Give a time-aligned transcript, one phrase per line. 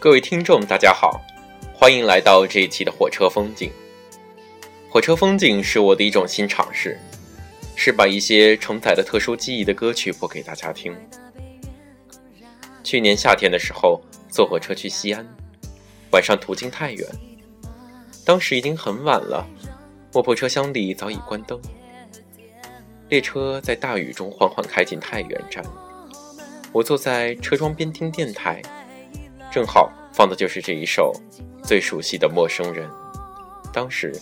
[0.00, 1.20] 各位听众，大家好，
[1.74, 3.70] 欢迎来到这一期的火车风景。
[4.88, 6.98] 火车风景是我的一种新尝试，
[7.76, 10.96] 是把一些承载了特殊记忆的歌曲播给大家听。
[12.82, 14.00] 去年夏天的时候，
[14.30, 15.22] 坐火车去西安，
[16.12, 17.06] 晚上途经太原，
[18.24, 19.46] 当时已经很晚了，
[20.14, 21.60] 卧铺车厢里早已关灯。
[23.10, 25.62] 列车在大雨中缓缓开进太原站，
[26.72, 28.62] 我坐在车窗边听电台，
[29.50, 31.12] 正好放的就是这一首
[31.64, 32.88] 最熟悉的《陌生人》，
[33.72, 34.14] 当时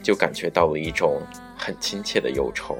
[0.00, 1.20] 就感觉到了一种
[1.56, 2.78] 很亲切的忧愁。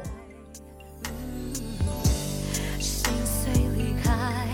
[2.78, 4.46] 心碎离开，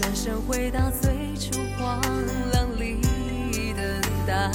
[0.00, 2.00] 转身回到最初荒
[2.52, 2.96] 凉里
[3.74, 4.50] 等待。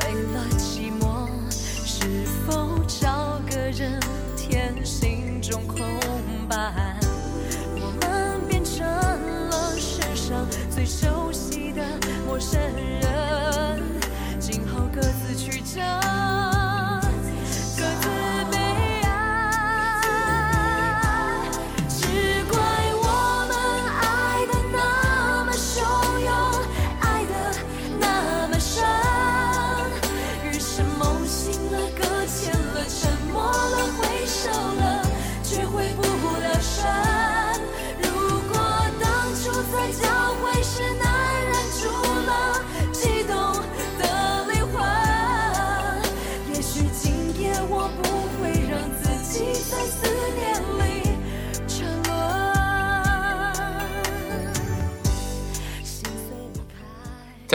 [0.00, 4.00] 为了寂寞，是否找个人
[4.36, 5.80] 填心中空
[6.48, 6.95] 白？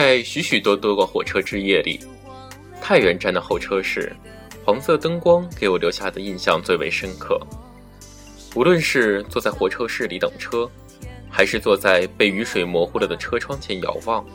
[0.04, 2.00] 在许许多多个火车之夜里，
[2.80, 4.12] 太原站的候车室，
[4.64, 7.40] 黄色灯光给我留下的印象最为深刻。
[8.56, 10.68] 无论是坐在火车室里等车，
[11.30, 14.26] 还是坐在被雨水模糊了的车窗前遥望，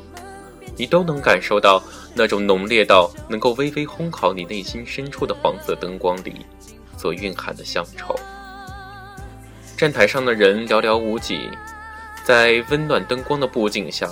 [0.77, 1.83] 你都能感受到
[2.15, 6.45] 那种浓烈到能够微微烘烤你内心深处的黄色灯光里
[6.97, 8.15] 所蕴含的乡愁。
[9.75, 11.49] 站台上的人寥寥无几，
[12.23, 14.09] 在温暖灯光的布景下，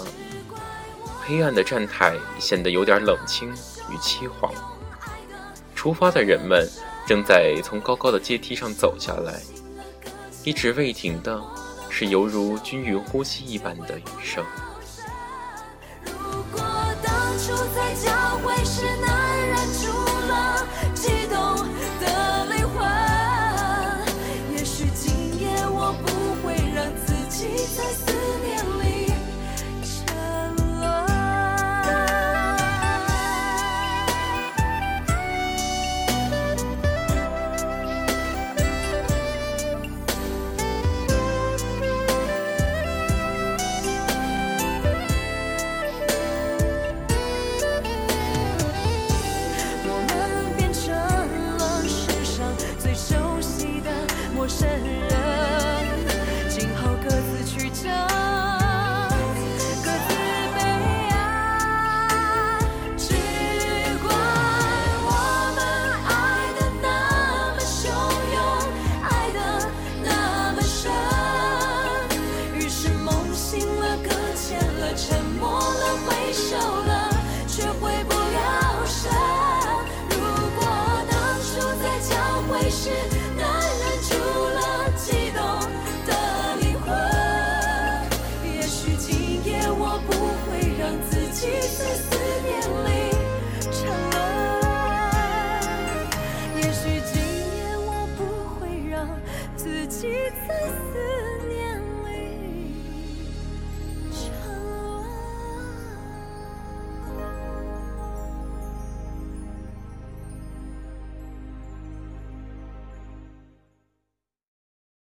[1.27, 3.49] 黑暗的站台显得有点冷清
[3.89, 4.53] 与凄惶。
[5.73, 6.69] 出发的人们
[7.07, 9.41] 正在从高高的阶梯上走下来，
[10.43, 11.41] 一直未停的
[11.89, 14.43] 是犹如均匀呼吸一般的雨声。
[16.03, 16.11] 如
[16.51, 16.61] 果
[17.03, 19.91] 当初在交汇时难忍住
[20.27, 21.37] 了悸动
[21.99, 22.87] 的灵魂，
[24.55, 27.83] 也许今夜我不会让自己在
[91.67, 92.89] 在思念里
[93.71, 93.75] 沉
[94.11, 94.15] 沦
[96.57, 97.15] 也许今
[97.57, 98.19] 夜我不
[98.59, 98.93] 会让
[99.57, 100.07] 自己
[100.47, 100.49] 在